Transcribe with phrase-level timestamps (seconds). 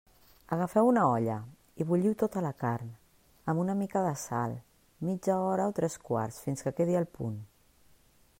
[0.55, 1.35] Agafeu una olla
[1.83, 2.89] i bulliu tota la carn,
[3.53, 4.57] amb una mica de sal,
[5.11, 7.39] mitja hora o tres quarts fins que quedi al punt.